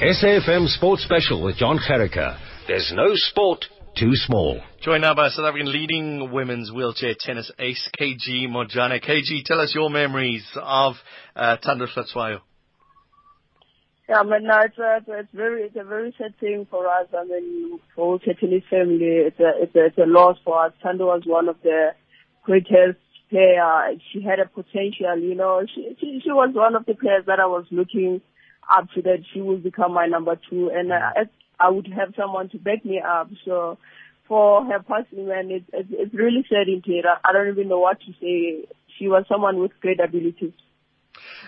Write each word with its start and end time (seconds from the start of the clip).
SAFM 0.00 0.68
Sports 0.68 1.02
Special 1.02 1.42
with 1.42 1.56
Jon 1.56 1.76
Gericke. 1.76 2.38
There's 2.68 2.92
no 2.94 3.08
sport 3.14 3.64
too 3.96 4.12
small. 4.12 4.60
Joined 4.80 5.02
now 5.02 5.12
by 5.12 5.28
South 5.28 5.44
African 5.44 5.72
leading 5.72 6.30
women's 6.30 6.70
wheelchair 6.70 7.14
tennis 7.18 7.50
ace, 7.58 7.90
KG 8.00 8.46
Montjane. 8.46 9.04
KG, 9.04 9.44
tell 9.44 9.58
us 9.60 9.74
your 9.74 9.90
memories 9.90 10.46
of 10.54 10.94
uh, 11.34 11.56
Thando 11.64 11.88
Hlatshwayo. 11.88 12.38
Yeah, 14.08 14.20
I 14.20 14.22
mean, 14.22 14.44
no, 14.44 14.60
it's 14.60 14.78
a, 14.78 15.00
it's 15.18 15.34
very, 15.34 15.62
it's 15.64 15.76
a 15.76 15.82
very 15.82 16.14
sad 16.16 16.38
thing 16.38 16.68
for 16.70 16.86
us. 16.86 17.08
I 17.12 17.24
mean, 17.24 17.80
for 17.96 18.20
the 18.24 18.34
tennis 18.34 18.62
family, 18.70 19.26
it's 19.26 19.40
a, 19.40 19.50
it's 19.60 19.74
a, 19.74 19.86
it's 19.86 19.98
a 19.98 20.06
loss 20.06 20.36
for 20.44 20.64
us. 20.64 20.72
Thando 20.80 21.06
was 21.06 21.22
one 21.26 21.48
of 21.48 21.56
the 21.64 21.88
greatest 22.44 23.00
player. 23.30 23.90
She 24.12 24.22
had 24.22 24.38
a 24.38 24.46
potential, 24.46 25.18
you 25.18 25.34
know. 25.34 25.62
She, 25.74 25.96
she, 25.98 26.20
she 26.22 26.30
was 26.30 26.50
one 26.54 26.76
of 26.76 26.86
the 26.86 26.94
players 26.94 27.24
that 27.26 27.40
I 27.40 27.46
was 27.46 27.64
looking 27.72 28.20
up 28.70 28.88
to 28.94 29.02
that 29.02 29.24
she 29.32 29.40
will 29.40 29.58
become 29.58 29.92
my 29.92 30.06
number 30.06 30.38
two, 30.50 30.70
and 30.72 30.92
uh, 30.92 31.24
I 31.60 31.70
would 31.70 31.88
have 31.88 32.14
someone 32.16 32.48
to 32.50 32.58
back 32.58 32.84
me 32.84 33.00
up. 33.00 33.30
So 33.44 33.78
for 34.26 34.64
her 34.64 34.80
passing, 34.80 35.26
man, 35.26 35.50
it's 35.50 35.68
it's, 35.72 35.88
it's 35.90 36.14
really 36.14 36.44
sad 36.48 36.68
indeed. 36.68 37.04
I, 37.04 37.28
I 37.28 37.32
don't 37.32 37.48
even 37.48 37.68
know 37.68 37.80
what 37.80 37.98
to 38.00 38.12
say. 38.20 38.68
She 38.98 39.08
was 39.08 39.24
someone 39.28 39.58
with 39.58 39.72
great 39.80 40.00
abilities. 40.00 40.52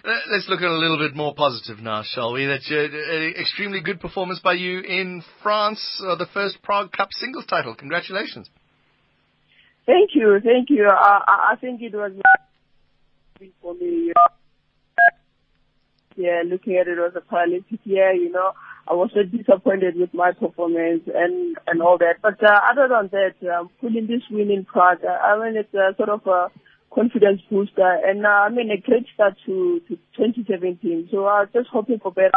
Let's 0.05 0.49
look 0.49 0.61
at 0.61 0.69
a 0.69 0.79
little 0.79 0.99
bit 0.99 1.15
more 1.15 1.35
positive 1.35 1.83
now, 1.83 2.03
shall 2.03 2.33
we? 2.33 2.47
That's 2.47 2.71
an 2.71 3.35
extremely 3.39 3.81
good 3.81 4.01
performance 4.01 4.41
by 4.41 4.55
you 4.55 4.81
in 4.81 5.23
France, 5.43 6.03
uh, 6.07 6.17
the 6.17 6.27
first 6.33 6.63
Prague 6.63 6.91
Cup 6.93 7.09
singles 7.13 7.45
title. 7.47 7.75
Congratulations. 7.75 8.49
Thank 9.87 10.11
you, 10.15 10.41
thank 10.43 10.71
you. 10.71 10.89
I, 10.89 11.53
I 11.53 11.57
think 11.61 11.83
it 11.83 11.93
was 11.93 12.13
for 13.61 13.75
me. 13.75 14.13
Yeah, 16.17 16.43
looking 16.45 16.77
at 16.77 16.89
it 16.89 16.99
as 16.99 17.15
a 17.15 17.21
Paralympic 17.21 17.81
year, 17.85 18.13
you 18.13 18.31
know, 18.31 18.53
I 18.89 18.95
was 18.95 19.11
so 19.15 19.23
disappointed 19.23 19.97
with 19.97 20.13
my 20.13 20.33
performance 20.33 21.03
and 21.07 21.57
and 21.67 21.81
all 21.81 21.99
that. 21.99 22.17
But 22.21 22.43
uh, 22.43 22.61
other 22.71 22.89
than 22.89 23.11
that, 23.13 23.55
um, 23.55 23.71
pulling 23.81 24.07
this 24.07 24.23
win 24.31 24.51
in 24.51 24.65
Prague, 24.65 25.05
uh, 25.05 25.13
I 25.13 25.39
mean, 25.39 25.57
it's 25.57 25.73
a 25.73 25.95
sort 25.97 26.09
of 26.09 26.27
a 26.27 26.49
confidence 26.93 27.41
booster, 27.49 27.99
and 28.05 28.27
uh, 28.27 28.29
I 28.29 28.49
mean 28.49 28.71
a 28.71 28.81
great 28.81 29.07
start 29.15 29.35
to 29.47 29.81
to 29.89 29.97
2017. 30.17 31.09
So 31.11 31.27
I'm 31.27 31.47
uh, 31.47 31.51
just 31.53 31.71
hoping 31.71 32.01
for 32.01 32.13
better 32.13 32.33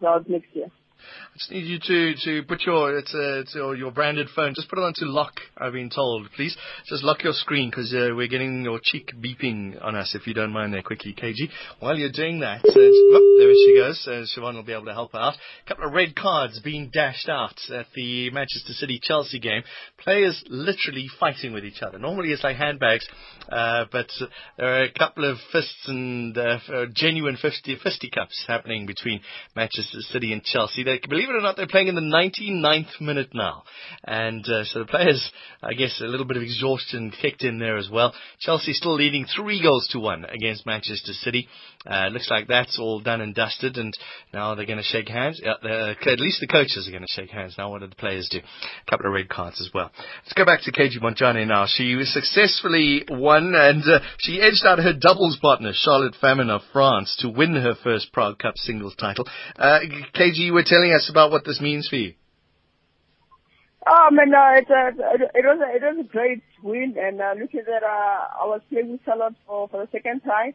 results 0.00 0.28
next 0.28 0.54
year. 0.54 0.70
I 0.98 1.38
just 1.38 1.50
need 1.50 1.64
you 1.64 1.78
to, 1.78 2.14
to 2.24 2.42
put 2.46 2.62
your 2.62 2.98
it's, 2.98 3.14
a, 3.14 3.40
it's 3.40 3.54
your, 3.54 3.90
branded 3.90 4.28
phone. 4.34 4.54
Just 4.54 4.68
put 4.68 4.78
it 4.78 4.82
onto 4.82 5.04
lock. 5.04 5.34
I've 5.56 5.72
been 5.72 5.90
told. 5.90 6.28
Please 6.34 6.56
just 6.86 7.04
lock 7.04 7.22
your 7.22 7.32
screen 7.32 7.70
because 7.70 7.92
uh, 7.94 8.14
we're 8.14 8.28
getting 8.28 8.62
your 8.62 8.80
cheek 8.82 9.12
beeping 9.20 9.82
on 9.82 9.94
us. 9.94 10.14
If 10.14 10.26
you 10.26 10.34
don't 10.34 10.52
mind, 10.52 10.74
there 10.74 10.82
quickly, 10.82 11.14
KG. 11.14 11.48
While 11.80 11.96
you're 11.96 12.12
doing 12.12 12.40
that, 12.40 12.64
uh, 12.64 12.72
oh, 12.74 13.36
there 13.38 13.52
she 13.52 13.76
goes. 13.76 14.06
Uh, 14.06 14.40
Siobhan 14.40 14.54
will 14.54 14.62
be 14.62 14.72
able 14.72 14.86
to 14.86 14.92
help 14.92 15.12
her 15.12 15.18
out. 15.18 15.34
A 15.34 15.68
couple 15.68 15.86
of 15.86 15.92
red 15.92 16.16
cards 16.16 16.60
being 16.62 16.90
dashed 16.92 17.28
out 17.28 17.58
at 17.72 17.86
the 17.94 18.30
Manchester 18.30 18.72
City 18.72 19.00
Chelsea 19.02 19.38
game. 19.38 19.62
Players 19.98 20.42
literally 20.48 21.06
fighting 21.20 21.52
with 21.52 21.64
each 21.64 21.82
other. 21.82 21.98
Normally 21.98 22.30
it's 22.30 22.44
like 22.44 22.56
handbags, 22.56 23.06
uh, 23.48 23.84
but 23.92 24.08
there 24.56 24.80
are 24.80 24.82
a 24.84 24.92
couple 24.92 25.30
of 25.30 25.38
fists 25.52 25.84
and 25.86 26.36
uh, 26.36 26.58
genuine 26.94 27.36
fisty, 27.36 27.76
fisticuffs 27.80 28.44
happening 28.46 28.86
between 28.86 29.20
Manchester 29.54 30.00
City 30.00 30.32
and 30.32 30.42
Chelsea. 30.42 30.84
Believe 31.08 31.28
it 31.28 31.34
or 31.34 31.40
not, 31.40 31.56
they're 31.56 31.66
playing 31.66 31.88
in 31.88 31.94
the 31.94 32.00
99th 32.00 33.00
minute 33.00 33.30
now. 33.34 33.64
And 34.04 34.44
uh, 34.44 34.64
so 34.64 34.80
the 34.80 34.84
players, 34.86 35.30
I 35.62 35.74
guess, 35.74 36.00
a 36.00 36.04
little 36.08 36.26
bit 36.26 36.36
of 36.36 36.42
exhaustion 36.42 37.12
kicked 37.20 37.42
in 37.42 37.58
there 37.58 37.76
as 37.76 37.88
well. 37.90 38.14
Chelsea 38.40 38.72
still 38.72 38.94
leading 38.94 39.26
three 39.26 39.62
goals 39.62 39.88
to 39.92 40.00
one 40.00 40.24
against 40.24 40.66
Manchester 40.66 41.12
City. 41.12 41.48
Uh, 41.86 42.08
looks 42.08 42.28
like 42.30 42.48
that's 42.48 42.78
all 42.78 43.00
done 43.00 43.20
and 43.20 43.34
dusted, 43.34 43.76
and 43.76 43.96
now 44.32 44.54
they're 44.54 44.66
going 44.66 44.78
to 44.78 44.84
shake 44.84 45.08
hands. 45.08 45.40
Uh, 45.44 45.94
at 46.06 46.20
least 46.20 46.40
the 46.40 46.46
coaches 46.46 46.86
are 46.88 46.90
going 46.90 47.06
to 47.06 47.12
shake 47.12 47.30
hands. 47.30 47.54
Now, 47.56 47.70
what 47.70 47.80
did 47.80 47.92
the 47.92 47.96
players 47.96 48.28
do? 48.30 48.38
A 48.38 48.90
couple 48.90 49.06
of 49.06 49.12
red 49.12 49.28
cards 49.28 49.60
as 49.60 49.70
well. 49.72 49.90
Let's 50.24 50.34
go 50.34 50.44
back 50.44 50.60
to 50.62 50.72
KG 50.72 51.00
Montjane 51.00 51.46
now. 51.46 51.66
She 51.66 51.98
successfully 52.04 53.04
won, 53.08 53.54
and 53.54 53.82
uh, 53.84 54.00
she 54.18 54.40
edged 54.40 54.64
out 54.66 54.78
her 54.78 54.92
doubles 54.92 55.38
partner, 55.40 55.72
Charlotte 55.74 56.14
Famin 56.20 56.50
of 56.50 56.62
France, 56.72 57.16
to 57.20 57.28
win 57.28 57.54
her 57.54 57.74
first 57.82 58.12
Prague 58.12 58.38
Cup 58.38 58.56
singles 58.56 58.94
title. 58.96 59.26
Uh, 59.56 59.80
KG, 60.14 60.36
you 60.36 60.52
were 60.54 60.64
telling 60.64 60.77
us 60.86 61.08
about 61.10 61.30
what 61.30 61.44
this 61.44 61.60
means 61.60 61.88
for 61.88 61.96
you? 61.96 62.14
Oh 63.90 64.08
man, 64.10 64.30
no, 64.30 64.52
it's 64.54 64.68
a, 64.68 64.88
it 65.34 65.44
was 65.44 65.60
a, 65.64 65.76
it 65.76 65.82
was 65.82 66.04
a 66.04 66.08
great 66.08 66.42
win, 66.62 66.96
and 66.98 67.20
uh, 67.20 67.32
looking 67.40 67.60
at 67.60 67.82
uh, 67.82 67.86
I 67.86 68.44
was 68.44 68.60
playing 68.68 68.92
with 68.92 69.00
Charlotte 69.04 69.34
for 69.46 69.68
for 69.68 69.84
the 69.84 69.88
second 69.90 70.20
time. 70.20 70.52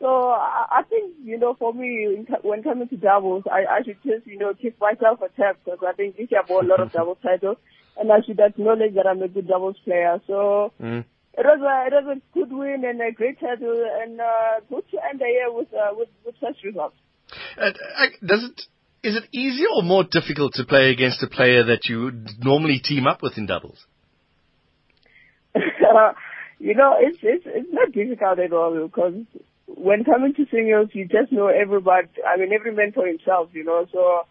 So 0.00 0.28
I, 0.28 0.66
I 0.70 0.82
think 0.82 1.14
you 1.24 1.38
know, 1.38 1.54
for 1.54 1.72
me, 1.72 2.26
when 2.42 2.62
coming 2.62 2.88
to 2.88 2.96
doubles, 2.96 3.44
I, 3.50 3.64
I 3.64 3.82
should 3.84 4.02
just 4.04 4.26
you 4.26 4.38
know 4.38 4.52
give 4.52 4.78
myself 4.78 5.20
a 5.22 5.28
tap 5.30 5.60
because 5.64 5.78
I 5.86 5.92
think 5.92 6.16
this 6.16 6.30
year 6.30 6.42
I 6.46 6.52
won 6.52 6.66
a 6.66 6.68
lot 6.68 6.80
of 6.80 6.92
doubles 6.98 7.18
titles, 7.22 7.56
and 7.96 8.12
I 8.12 8.20
should 8.26 8.38
acknowledge 8.38 8.94
that 8.96 9.06
I'm 9.06 9.22
a 9.22 9.28
good 9.28 9.48
doubles 9.48 9.76
player. 9.84 10.20
So. 10.26 10.72
Mm. 10.82 11.04
It 11.36 11.44
was 11.44 11.58
a 11.58 11.86
it 11.88 12.04
was 12.04 12.16
a 12.16 12.38
good 12.38 12.52
win 12.52 12.84
and 12.84 13.00
a 13.00 13.10
great 13.10 13.40
title 13.40 13.84
and 14.00 14.20
uh, 14.20 14.60
good 14.70 14.88
to 14.92 14.98
end 15.04 15.18
the 15.18 15.24
year 15.24 15.52
with 15.52 15.66
uh, 15.74 15.90
with 15.90 16.08
with 16.24 16.36
such 16.40 16.62
results. 16.62 16.94
Uh, 17.58 17.72
does 18.24 18.44
it 18.44 18.62
is 19.04 19.16
it 19.16 19.24
easier 19.32 19.68
or 19.76 19.82
more 19.82 20.04
difficult 20.04 20.54
to 20.54 20.64
play 20.64 20.90
against 20.90 21.22
a 21.22 21.28
player 21.28 21.62
that 21.64 21.84
you 21.84 22.10
normally 22.42 22.80
team 22.82 23.06
up 23.06 23.22
with 23.22 23.36
in 23.36 23.46
doubles? 23.46 23.84
you 26.58 26.74
know, 26.74 26.96
it's, 26.98 27.18
it's 27.22 27.44
it's 27.46 27.68
not 27.70 27.92
difficult 27.92 28.38
at 28.38 28.52
all 28.52 28.88
because 28.88 29.14
when 29.66 30.04
coming 30.04 30.34
to 30.34 30.46
singles, 30.50 30.88
you 30.94 31.04
just 31.06 31.30
know 31.30 31.48
everybody. 31.48 32.08
I 32.26 32.38
mean, 32.38 32.52
every 32.52 32.74
man 32.74 32.92
for 32.92 33.06
himself. 33.06 33.50
You 33.52 33.64
know, 33.64 33.86
so 33.92 34.22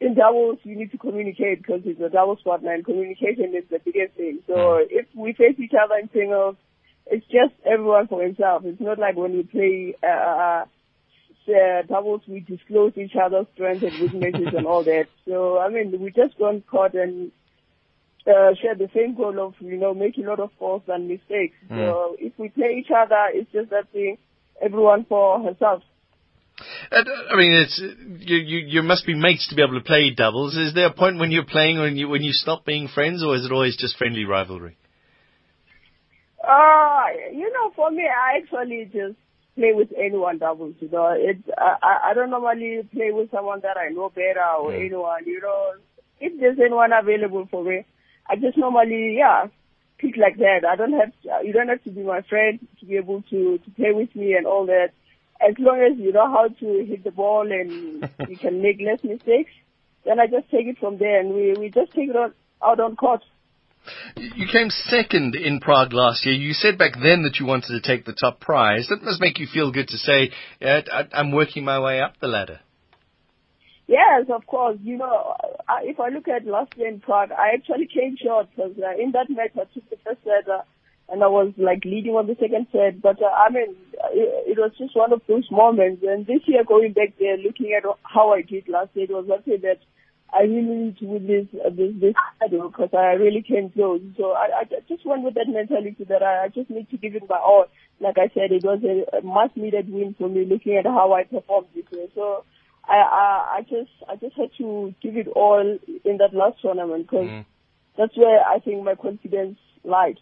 in 0.00 0.14
doubles, 0.14 0.58
you 0.62 0.76
need 0.76 0.92
to 0.92 0.98
communicate 0.98 1.58
because 1.58 1.82
it's 1.84 2.00
a 2.00 2.08
doubles 2.08 2.40
partner, 2.44 2.72
and 2.72 2.84
communication 2.84 3.54
is 3.56 3.64
the 3.70 3.80
biggest 3.84 4.16
thing. 4.16 4.38
So 4.46 4.54
mm. 4.54 4.86
if 4.88 5.06
we 5.14 5.32
face 5.32 5.58
each 5.58 5.74
other 5.74 5.96
in 6.00 6.08
singles, 6.12 6.56
it's 7.06 7.26
just 7.26 7.54
everyone 7.66 8.06
for 8.06 8.22
himself. 8.22 8.62
It's 8.64 8.80
not 8.80 8.98
like 8.98 9.16
when 9.16 9.32
you 9.32 9.44
play. 9.44 9.94
Uh, 10.02 10.66
uh 11.48 11.82
doubles, 11.86 12.22
we 12.26 12.40
disclose 12.40 12.92
each 12.96 13.16
other's 13.16 13.46
strengths 13.54 13.84
and 13.84 14.00
weaknesses 14.00 14.54
and 14.56 14.66
all 14.66 14.84
that. 14.84 15.06
So, 15.26 15.58
I 15.58 15.68
mean, 15.68 16.00
we 16.00 16.10
just 16.10 16.38
don't 16.38 16.66
caught 16.66 16.94
and 16.94 17.32
uh, 18.26 18.54
share 18.60 18.74
the 18.76 18.88
same 18.94 19.14
goal 19.14 19.38
of, 19.40 19.54
you 19.60 19.76
know, 19.76 19.94
making 19.94 20.26
a 20.26 20.30
lot 20.30 20.40
of 20.40 20.50
faults 20.58 20.88
and 20.88 21.08
mistakes. 21.08 21.56
Mm. 21.70 21.76
So, 21.76 22.16
if 22.18 22.32
we 22.38 22.48
play 22.48 22.76
each 22.78 22.90
other, 22.94 23.26
it's 23.32 23.50
just 23.52 23.70
that 23.70 23.90
thing, 23.92 24.18
everyone 24.60 25.04
for 25.08 25.42
herself. 25.42 25.82
Uh, 26.90 27.02
I 27.30 27.36
mean, 27.36 27.52
it's 27.52 27.80
you, 27.80 28.36
you. 28.36 28.58
You 28.66 28.82
must 28.82 29.06
be 29.06 29.14
mates 29.14 29.48
to 29.48 29.56
be 29.56 29.62
able 29.62 29.74
to 29.74 29.84
play 29.84 30.10
doubles. 30.10 30.56
Is 30.56 30.74
there 30.74 30.86
a 30.86 30.92
point 30.92 31.18
when 31.18 31.30
you're 31.30 31.46
playing 31.46 31.78
when 31.78 31.96
you 31.96 32.08
when 32.08 32.22
you 32.22 32.32
stop 32.32 32.64
being 32.64 32.88
friends, 32.88 33.24
or 33.24 33.34
is 33.34 33.44
it 33.44 33.52
always 33.52 33.76
just 33.76 33.96
friendly 33.96 34.24
rivalry? 34.24 34.76
Uh, 36.46 37.04
you 37.32 37.50
know, 37.52 37.72
for 37.74 37.90
me, 37.90 38.04
I 38.04 38.38
actually 38.38 38.84
just 38.92 39.16
play 39.56 39.72
with 39.72 39.88
anyone 39.96 40.38
doubles. 40.38 40.74
You 40.80 40.88
know, 40.88 41.14
it 41.16 41.38
I 41.56 42.10
I 42.10 42.14
don't 42.14 42.30
normally 42.30 42.88
play 42.92 43.10
with 43.12 43.30
someone 43.30 43.60
that 43.60 43.76
I 43.76 43.88
know 43.90 44.08
better 44.08 44.44
or 44.58 44.70
mm. 44.70 44.84
anyone. 44.84 45.24
You 45.26 45.40
know, 45.40 45.72
if 46.20 46.38
there's 46.38 46.58
anyone 46.58 46.92
available 46.92 47.46
for 47.50 47.64
me, 47.64 47.84
I 48.28 48.36
just 48.36 48.56
normally 48.56 49.16
yeah 49.18 49.46
pick 49.98 50.16
like 50.16 50.36
that. 50.38 50.64
I 50.68 50.76
don't 50.76 50.92
have 50.92 51.12
to, 51.22 51.46
you 51.46 51.52
don't 51.52 51.68
have 51.68 51.82
to 51.84 51.90
be 51.90 52.02
my 52.02 52.22
friend 52.22 52.58
to 52.80 52.86
be 52.86 52.96
able 52.96 53.22
to 53.30 53.58
to 53.58 53.70
play 53.72 53.92
with 53.92 54.14
me 54.14 54.34
and 54.34 54.46
all 54.46 54.66
that. 54.66 54.90
As 55.40 55.54
long 55.58 55.80
as 55.80 55.98
you 55.98 56.12
know 56.12 56.30
how 56.30 56.48
to 56.48 56.84
hit 56.84 57.04
the 57.04 57.10
ball 57.10 57.50
and 57.50 58.08
you 58.28 58.36
can 58.36 58.62
make 58.62 58.80
less 58.80 59.02
mistakes, 59.02 59.50
then 60.04 60.20
I 60.20 60.26
just 60.26 60.50
take 60.50 60.66
it 60.66 60.78
from 60.78 60.98
there 60.98 61.20
and 61.20 61.34
we 61.34 61.54
we 61.54 61.68
just 61.68 61.92
take 61.92 62.10
it 62.10 62.16
out 62.16 62.80
on 62.80 62.96
court. 62.96 63.22
You 64.16 64.46
came 64.46 64.70
second 64.70 65.34
in 65.34 65.60
Prague 65.60 65.92
last 65.92 66.24
year. 66.24 66.34
You 66.34 66.52
said 66.52 66.78
back 66.78 66.92
then 66.94 67.22
that 67.24 67.38
you 67.40 67.46
wanted 67.46 67.68
to 67.68 67.80
take 67.80 68.04
the 68.04 68.12
top 68.12 68.40
prize. 68.40 68.86
That 68.88 69.02
must 69.02 69.20
make 69.20 69.38
you 69.38 69.46
feel 69.52 69.72
good 69.72 69.88
to 69.88 69.98
say, 69.98 70.30
yeah, 70.60 70.80
I'm 71.12 71.32
working 71.32 71.64
my 71.64 71.80
way 71.80 72.00
up 72.00 72.14
the 72.20 72.28
ladder. 72.28 72.60
Yes, 73.86 74.26
of 74.30 74.46
course. 74.46 74.78
You 74.82 74.96
know, 74.98 75.34
if 75.82 75.98
I 75.98 76.08
look 76.08 76.28
at 76.28 76.46
last 76.46 76.72
year 76.76 76.88
in 76.88 77.00
Prague, 77.00 77.32
I 77.32 77.54
actually 77.54 77.88
came 77.92 78.16
short 78.22 78.48
because 78.50 78.72
uh, 78.78 79.02
in 79.02 79.12
that 79.12 79.28
match 79.28 79.52
I 79.54 79.64
took 79.74 79.88
the 79.90 79.96
first 80.04 80.22
set 80.24 80.48
uh, 80.48 80.62
and 81.08 81.22
I 81.22 81.26
was 81.26 81.52
like 81.58 81.84
leading 81.84 82.14
on 82.14 82.26
the 82.26 82.36
second 82.40 82.68
set. 82.72 83.02
But 83.02 83.20
uh, 83.20 83.26
I 83.26 83.50
mean, 83.50 83.76
it, 84.12 84.56
it 84.56 84.58
was 84.58 84.72
just 84.78 84.96
one 84.96 85.12
of 85.12 85.22
those 85.28 85.46
moments. 85.50 86.02
And 86.06 86.26
this 86.26 86.40
year, 86.46 86.64
going 86.64 86.92
back 86.92 87.18
there, 87.18 87.36
looking 87.36 87.76
at 87.76 87.84
how 88.02 88.32
I 88.32 88.42
did 88.42 88.68
last 88.68 88.90
year, 88.94 89.06
it 89.10 89.12
was 89.12 89.26
something 89.28 89.58
that 89.62 89.80
I 90.32 90.42
really 90.42 90.62
need 90.62 90.98
to 90.98 91.06
win 91.06 91.26
this 91.26 91.46
uh, 91.60 91.68
this 91.68 91.92
this 92.00 92.14
title 92.40 92.70
because 92.70 92.90
I 92.94 93.14
really 93.20 93.42
came 93.42 93.70
close. 93.70 94.00
So 94.16 94.32
I, 94.32 94.62
I 94.62 94.64
just 94.88 95.04
went 95.04 95.24
with 95.24 95.34
that 95.34 95.46
mentality 95.48 96.04
that 96.08 96.22
I, 96.22 96.44
I 96.44 96.48
just 96.48 96.70
need 96.70 96.88
to 96.90 96.96
give 96.96 97.14
it 97.14 97.28
my 97.28 97.36
all. 97.36 97.66
Like 98.00 98.16
I 98.16 98.28
said, 98.32 98.50
it 98.50 98.64
was 98.64 98.80
a, 98.82 99.18
a 99.18 99.22
much 99.22 99.52
needed 99.56 99.92
win 99.92 100.14
for 100.18 100.28
me, 100.28 100.46
looking 100.46 100.76
at 100.76 100.86
how 100.86 101.12
I 101.12 101.24
performed 101.24 101.68
this 101.74 101.84
year. 101.92 102.06
So 102.14 102.44
I, 102.88 102.96
I 102.96 103.56
I 103.58 103.60
just 103.62 103.90
I 104.08 104.16
just 104.16 104.36
had 104.36 104.50
to 104.58 104.94
give 105.02 105.16
it 105.16 105.28
all 105.28 105.60
in 105.60 106.16
that 106.16 106.32
last 106.32 106.62
tournament 106.62 107.10
because 107.10 107.26
mm. 107.26 107.44
that's 107.98 108.16
where 108.16 108.40
I 108.40 108.58
think 108.60 108.82
my 108.82 108.94
confidence 108.94 109.58
lied. 109.84 110.18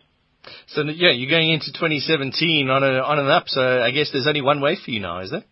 So 0.66 0.82
yeah, 0.82 1.12
you're 1.12 1.30
going 1.30 1.50
into 1.50 1.72
2017 1.72 2.68
on 2.68 2.82
a 2.82 2.98
on 2.98 3.18
an 3.20 3.28
up. 3.28 3.44
So 3.46 3.62
I 3.62 3.92
guess 3.92 4.10
there's 4.12 4.26
only 4.26 4.42
one 4.42 4.60
way 4.60 4.76
for 4.82 4.90
you 4.90 5.00
now, 5.00 5.20
is 5.20 5.30
there? 5.30 5.44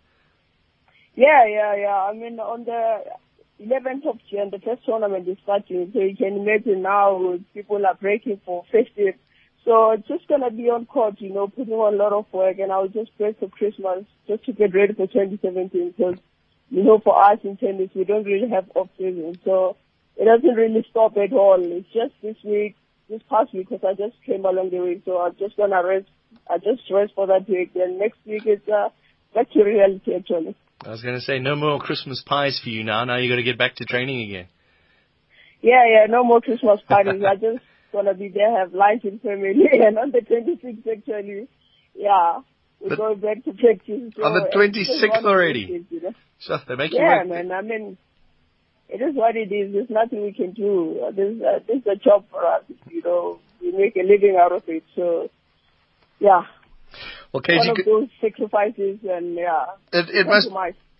Yeah, 1.14 1.46
yeah, 1.46 1.76
yeah. 1.76 1.96
I 1.96 2.12
mean, 2.12 2.38
on 2.38 2.64
the 2.64 3.04
11th 3.60 4.06
of 4.06 4.18
June, 4.30 4.50
the 4.50 4.60
first 4.60 4.84
tournament 4.84 5.28
is 5.28 5.36
starting. 5.42 5.90
So 5.92 6.00
you 6.00 6.16
can 6.16 6.38
imagine 6.38 6.82
now 6.82 7.38
people 7.54 7.84
are 7.84 7.94
breaking 7.94 8.40
for 8.44 8.64
festive. 8.70 9.14
So 9.64 9.90
it's 9.90 10.06
just 10.06 10.28
gonna 10.28 10.50
be 10.50 10.70
on 10.70 10.86
court, 10.86 11.20
you 11.20 11.32
know, 11.32 11.48
putting 11.48 11.74
on 11.74 11.94
a 11.94 11.96
lot 11.96 12.12
of 12.12 12.32
work, 12.32 12.58
and 12.58 12.72
I'll 12.72 12.88
just 12.88 13.16
break 13.18 13.38
for 13.38 13.48
Christmas 13.48 14.04
just 14.26 14.44
to 14.46 14.52
get 14.52 14.74
ready 14.74 14.94
for 14.94 15.06
2017. 15.06 15.94
Because 15.96 16.18
you 16.70 16.84
know, 16.84 17.00
for 17.00 17.20
us 17.22 17.38
in 17.42 17.56
tennis, 17.56 17.90
we 17.94 18.04
don't 18.04 18.24
really 18.24 18.48
have 18.48 18.70
off 18.74 18.88
season, 18.96 19.40
so 19.44 19.76
it 20.16 20.24
doesn't 20.24 20.54
really 20.54 20.86
stop 20.90 21.16
at 21.16 21.32
all. 21.32 21.58
It's 21.60 21.88
just 21.92 22.14
this 22.22 22.36
week, 22.44 22.76
this 23.08 23.22
past 23.28 23.52
week, 23.54 23.68
because 23.68 23.84
I 23.84 23.94
just 23.94 24.14
came 24.24 24.44
along 24.44 24.70
the 24.70 24.80
way, 24.80 25.02
so 25.04 25.18
I'm 25.18 25.34
just 25.38 25.56
gonna 25.56 25.84
rest. 25.84 26.06
I 26.48 26.58
just 26.58 26.82
rest 26.90 27.12
for 27.14 27.26
that 27.26 27.48
week, 27.48 27.72
and 27.74 27.98
next 27.98 28.18
week 28.24 28.44
it's 28.46 28.68
uh, 28.68 28.90
back 29.34 29.50
to 29.52 29.64
reality 29.64 30.14
actually. 30.14 30.54
I 30.84 30.90
was 30.90 31.02
going 31.02 31.14
to 31.16 31.20
say, 31.20 31.38
no 31.38 31.56
more 31.56 31.78
Christmas 31.80 32.22
pies 32.24 32.60
for 32.62 32.68
you 32.70 32.84
now. 32.84 33.04
Now 33.04 33.16
you 33.16 33.30
got 33.30 33.36
to 33.36 33.42
get 33.42 33.58
back 33.58 33.74
to 33.76 33.84
training 33.84 34.22
again. 34.28 34.46
Yeah, 35.60 35.84
yeah, 35.90 36.06
no 36.08 36.22
more 36.22 36.40
Christmas 36.40 36.80
parties. 36.88 37.20
I 37.26 37.34
just 37.46 37.64
gonna 37.92 38.14
be 38.14 38.28
there, 38.28 38.60
have 38.60 38.72
lunch 38.74 39.04
in 39.04 39.18
family, 39.18 39.54
and 39.72 39.98
on 39.98 40.12
the 40.12 40.20
26th 40.20 40.86
actually, 40.86 41.48
yeah, 41.96 42.40
we're 42.80 42.90
But- 42.90 42.98
going 42.98 43.18
back 43.20 43.44
to 43.44 43.52
practice. 43.54 44.12
So 44.16 44.22
On 44.24 44.34
the 44.34 44.50
26th 44.54 44.74
just 44.86 45.00
one 45.02 45.16
of 45.16 45.22
those 45.24 45.24
already? 45.32 45.66
things, 45.66 45.86
you 45.90 46.00
know? 46.02 46.12
So 46.38 46.58
they 46.68 46.76
make 46.76 46.92
you 46.92 46.98
Yeah, 47.00 47.24
man. 47.26 47.50
I 47.50 47.62
mean, 47.62 47.96
it 48.88 49.02
is 49.02 49.16
what 49.16 49.34
it 49.36 49.50
is. 49.52 49.72
There's 49.72 49.90
nothing 49.90 50.22
we 50.22 50.32
can 50.32 50.52
do. 50.52 51.10
This, 51.16 51.42
uh, 51.42 51.58
this 51.66 51.78
is 51.78 51.86
a 51.90 51.96
job 51.96 52.26
for 52.30 52.46
us. 52.46 52.62
You 52.88 53.02
know, 53.02 53.40
we 53.60 53.72
make 53.72 53.96
a 53.96 54.02
living 54.06 54.38
out 54.40 54.52
of 54.52 54.62
it. 54.68 54.84
So, 54.94 55.28
yeah, 56.20 56.42
Well, 57.32 57.42
one 57.42 57.68
KG, 57.68 57.70
of 57.78 57.84
those 57.84 58.08
sacrifices, 58.20 58.98
and 59.08 59.34
yeah, 59.34 59.66
it, 59.92 60.08
it 60.10 60.26
must 60.26 60.48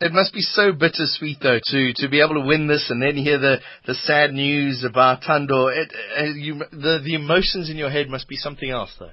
it 0.01 0.13
must 0.13 0.33
be 0.33 0.43
so 0.43 0.73
bittersweet 0.73 1.39
though 1.43 1.59
to 1.63 1.93
to 1.97 2.09
be 2.09 2.21
able 2.21 2.35
to 2.35 2.47
win 2.47 2.67
this 2.67 2.91
and 2.91 3.03
then 3.03 3.17
hear 3.17 3.39
the 3.39 3.61
the 3.87 3.95
sad 3.95 4.33
news 4.33 4.85
about 4.85 5.23
Thando. 5.23 5.75
It, 5.75 5.93
uh, 6.19 6.25
you 6.25 6.59
the 6.71 7.01
the 7.03 7.15
emotions 7.15 7.71
in 7.71 7.77
your 7.77 7.91
head 7.91 8.09
must 8.09 8.29
be 8.29 8.37
something 8.37 8.71
else 8.71 8.95
though. 8.99 9.11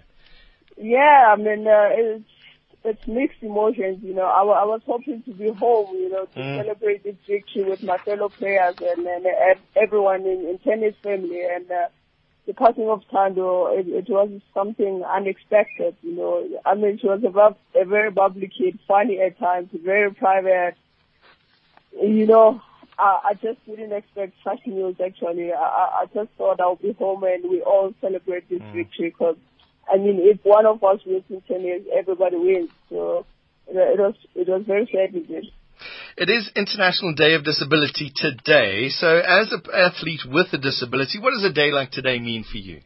Yeah, 0.77 1.33
I 1.33 1.35
mean, 1.37 1.65
uh, 1.65 1.89
it's 1.93 2.29
it's 2.83 3.07
mixed 3.07 3.41
emotions. 3.41 3.99
You 4.03 4.13
know, 4.13 4.25
I, 4.25 4.41
I 4.41 4.65
was 4.65 4.81
hoping 4.85 5.23
to 5.23 5.31
be 5.31 5.49
home. 5.57 5.95
You 5.95 6.09
know, 6.09 6.25
to 6.25 6.39
Mm. 6.39 6.63
celebrate 6.63 7.03
this 7.03 7.15
victory 7.27 7.63
with 7.63 7.81
my 7.81 7.97
fellow 7.99 8.29
players 8.29 8.75
and, 8.79 9.07
and 9.07 9.25
uh, 9.25 9.55
everyone 9.75 10.21
in, 10.21 10.45
in 10.49 10.59
tennis 10.63 10.95
family. 11.01 11.41
And 11.49 11.71
uh, 11.71 11.87
the 12.45 12.53
passing 12.53 12.89
of 12.89 13.03
Thando, 13.11 13.77
it, 13.77 13.87
it 13.87 14.09
was 14.09 14.29
something 14.53 15.03
unexpected. 15.03 15.95
You 16.01 16.15
know, 16.15 16.47
I 16.65 16.75
mean, 16.75 16.99
she 16.99 17.07
was 17.07 17.23
a, 17.23 17.79
a 17.79 17.85
very 17.85 18.11
bubbly 18.11 18.51
kid, 18.55 18.79
funny 18.87 19.19
at 19.19 19.39
times, 19.39 19.69
very 19.73 20.13
private. 20.13 20.75
You 21.91 22.27
know. 22.27 22.61
I, 22.97 23.19
I 23.25 23.33
just 23.33 23.65
didn't 23.65 23.91
expect 23.91 24.35
such 24.41 24.65
news 24.65 24.95
actually. 25.03 25.51
I, 25.51 25.57
I 25.57 26.05
just 26.13 26.29
thought 26.37 26.61
I'll 26.61 26.77
be 26.77 26.93
home 26.93 27.25
and 27.25 27.43
we 27.49 27.61
all 27.61 27.93
celebrate 27.99 28.47
this 28.49 28.61
mm. 28.61 28.73
victory 28.73 29.09
because 29.09 29.35
I 29.91 29.97
mean, 29.97 30.19
if 30.21 30.39
one 30.43 30.65
of 30.65 30.83
us 30.83 30.99
wins 31.05 31.23
in 31.29 31.41
tennis, 31.41 31.83
everybody 31.93 32.37
wins. 32.37 32.69
So 32.89 33.25
it, 33.67 33.75
it 33.75 33.99
was 33.99 34.15
it 34.33 34.47
was 34.47 34.63
very 34.65 34.89
sad 34.91 35.13
indeed. 35.13 35.51
It 36.17 36.29
is 36.29 36.49
International 36.55 37.13
Day 37.13 37.33
of 37.33 37.43
Disability 37.43 38.09
today. 38.15 38.87
So, 38.87 39.17
as 39.17 39.51
an 39.51 39.63
athlete 39.73 40.21
with 40.25 40.47
a 40.53 40.57
disability, 40.57 41.19
what 41.19 41.31
does 41.31 41.43
a 41.43 41.51
day 41.51 41.71
like 41.73 41.91
today 41.91 42.19
mean 42.19 42.45
for 42.49 42.57
you? 42.57 42.79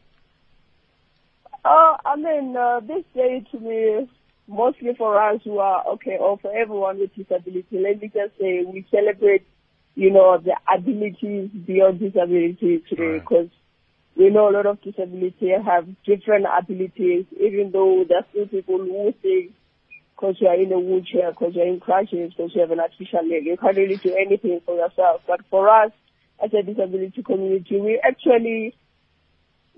Uh, 1.64 1.96
I 2.04 2.16
mean, 2.16 2.56
uh, 2.56 2.80
this 2.80 3.04
day 3.14 3.46
to 3.52 3.60
me, 3.60 4.10
mostly 4.48 4.94
for 4.98 5.16
us 5.22 5.40
who 5.44 5.58
are 5.58 5.86
okay, 5.94 6.16
or 6.18 6.38
for 6.38 6.52
everyone 6.52 6.98
with 6.98 7.14
disability, 7.14 7.78
let 7.78 8.02
me 8.02 8.08
just 8.08 8.36
say 8.36 8.64
we 8.66 8.84
celebrate, 8.90 9.46
you 9.94 10.10
know, 10.10 10.38
the 10.38 10.56
abilities 10.66 11.50
beyond 11.64 12.00
disability 12.00 12.82
today 12.88 13.02
Right. 13.12 13.20
because 13.20 13.48
we 14.16 14.30
know 14.30 14.50
a 14.50 14.54
lot 14.56 14.66
of 14.66 14.82
disability 14.82 15.50
have 15.64 15.86
different 16.04 16.46
abilities, 16.50 17.26
even 17.38 17.70
though 17.72 18.04
there 18.08 18.18
are 18.18 18.26
still 18.32 18.48
people 18.48 18.78
who 18.78 19.14
think 19.22 19.52
because 20.20 20.36
you 20.38 20.48
are 20.48 20.54
in 20.54 20.72
a 20.72 20.78
wheelchair, 20.78 21.30
because 21.30 21.54
you're 21.54 21.66
in 21.66 21.80
crutches, 21.80 22.32
because 22.36 22.54
you 22.54 22.60
have 22.60 22.70
an 22.70 22.80
artificial 22.80 23.26
leg, 23.26 23.46
you 23.46 23.56
can't 23.56 23.76
really 23.76 23.96
do 23.96 24.14
anything 24.14 24.60
for 24.66 24.76
yourself. 24.76 25.22
But 25.26 25.40
for 25.48 25.68
us, 25.68 25.92
as 26.42 26.52
a 26.52 26.62
disability 26.62 27.22
community, 27.22 27.80
we 27.80 28.00
actually 28.04 28.74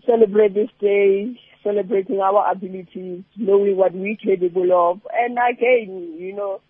celebrate 0.04 0.54
this 0.54 0.70
day, 0.80 1.38
celebrating 1.62 2.18
our 2.20 2.50
abilities, 2.50 3.22
knowing 3.36 3.76
what 3.76 3.94
we're 3.94 4.16
capable 4.16 4.72
of, 4.72 5.00
and 5.12 5.38
again, 5.38 6.16
you 6.18 6.34
know, 6.34 6.60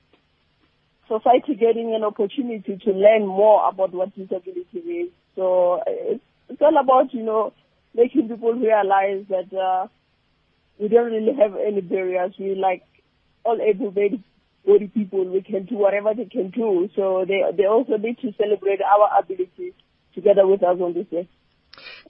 society 1.08 1.54
getting 1.54 1.94
an 1.94 2.04
opportunity 2.04 2.76
to 2.76 2.92
learn 2.92 3.26
more 3.26 3.66
about 3.68 3.92
what 3.92 4.14
disability 4.14 4.78
is. 4.78 5.10
So 5.34 5.82
it's, 5.86 6.22
it's 6.50 6.60
all 6.60 6.76
about, 6.78 7.14
you 7.14 7.22
know, 7.22 7.54
making 7.94 8.28
people 8.28 8.52
realize 8.52 9.24
that 9.28 9.52
uh, 9.56 9.88
we 10.78 10.88
don't 10.88 11.10
really 11.10 11.34
have 11.38 11.56
any 11.56 11.80
barriers. 11.80 12.34
We 12.38 12.54
like 12.54 12.82
all 13.44 13.58
able-bodied 13.60 14.22
people. 14.94 15.24
We 15.24 15.42
can 15.42 15.64
do 15.66 15.76
whatever 15.76 16.14
they 16.14 16.26
can 16.26 16.50
do. 16.50 16.88
So 16.94 17.24
they 17.26 17.42
they 17.56 17.66
also 17.66 17.96
need 17.96 18.18
to 18.18 18.32
celebrate 18.40 18.80
our 18.80 19.18
abilities 19.18 19.74
together 20.14 20.46
with 20.46 20.62
us 20.62 20.78
on 20.80 20.94
this 20.94 21.06
day. 21.10 21.28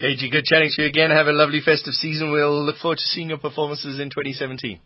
KG, 0.00 0.30
good 0.30 0.44
chatting 0.44 0.70
to 0.74 0.82
you 0.82 0.88
again. 0.88 1.10
Have 1.10 1.28
a 1.28 1.32
lovely 1.32 1.60
festive 1.60 1.94
season. 1.94 2.32
We'll 2.32 2.64
look 2.64 2.76
forward 2.78 2.98
to 2.98 3.04
seeing 3.04 3.28
your 3.28 3.38
performances 3.38 4.00
in 4.00 4.10
2017. 4.10 4.80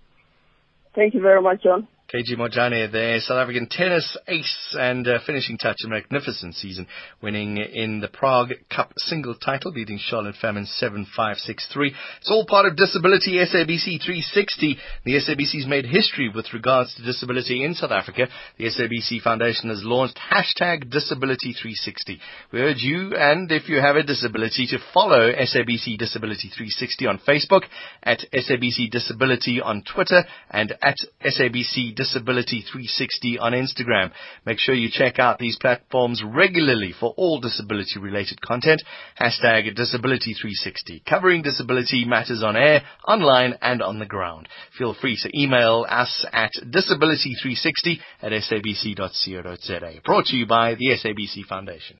Thank 0.94 1.14
you 1.14 1.20
very 1.20 1.42
much, 1.42 1.62
Jon. 1.62 1.88
KG 2.12 2.36
Montjane, 2.38 2.92
the 2.92 3.20
South 3.20 3.38
African 3.38 3.66
tennis 3.68 4.16
ace 4.28 4.76
and 4.78 5.08
uh, 5.08 5.18
finishing 5.26 5.58
touch 5.58 5.78
a 5.84 5.88
magnificent 5.88 6.54
season, 6.54 6.86
winning 7.20 7.56
in 7.56 7.98
the 7.98 8.06
Prague 8.06 8.52
Cup 8.70 8.92
single 8.96 9.34
title, 9.34 9.72
beating 9.72 9.98
Charlotte 10.00 10.36
Famin 10.40 10.68
7-5-6-3. 10.80 11.90
It's 12.20 12.30
all 12.30 12.46
part 12.46 12.64
of 12.64 12.76
Disability 12.76 13.38
SABC 13.38 13.98
360. 14.04 14.78
The 15.04 15.14
SABC's 15.14 15.66
made 15.66 15.86
history 15.86 16.30
with 16.32 16.54
regards 16.54 16.94
to 16.94 17.02
disability 17.02 17.64
in 17.64 17.74
South 17.74 17.90
Africa. 17.90 18.28
The 18.56 18.66
SABC 18.66 19.22
Foundation 19.22 19.70
has 19.70 19.82
launched 19.82 20.20
hashtag 20.32 20.88
Disability 20.88 21.54
360. 21.60 22.20
We 22.52 22.60
urge 22.60 22.82
you, 22.82 23.16
and 23.16 23.50
if 23.50 23.68
you 23.68 23.80
have 23.80 23.96
a 23.96 24.04
disability, 24.04 24.68
to 24.68 24.78
follow 24.94 25.32
SABC 25.32 25.98
Disability 25.98 26.52
360 26.54 27.06
on 27.08 27.18
Facebook, 27.26 27.62
at 28.04 28.20
SABC 28.32 28.92
Disability 28.92 29.60
on 29.60 29.82
Twitter, 29.82 30.22
and 30.50 30.72
at 30.80 30.98
SABC 31.24 31.95
Disability 31.96 32.60
360 32.60 33.38
on 33.38 33.52
Instagram. 33.52 34.12
Make 34.44 34.58
sure 34.60 34.74
you 34.74 34.88
check 34.92 35.18
out 35.18 35.38
these 35.38 35.58
platforms 35.58 36.22
regularly 36.24 36.92
for 36.98 37.14
all 37.16 37.40
disability 37.40 37.98
related 37.98 38.40
content. 38.40 38.82
Hashtag 39.20 39.74
Disability 39.74 40.34
360, 40.34 41.02
covering 41.08 41.42
disability 41.42 42.04
matters 42.04 42.42
on 42.42 42.56
air, 42.56 42.82
online, 43.06 43.54
and 43.60 43.82
on 43.82 43.98
the 43.98 44.06
ground. 44.06 44.48
Feel 44.78 44.94
free 44.94 45.18
to 45.22 45.38
email 45.38 45.86
us 45.88 46.24
at 46.32 46.52
disability360 46.62 47.98
at 48.22 48.32
sabc.co.za. 48.32 50.00
Brought 50.04 50.26
to 50.26 50.36
you 50.36 50.46
by 50.46 50.74
the 50.74 50.88
SABC 50.90 51.44
Foundation. 51.48 51.98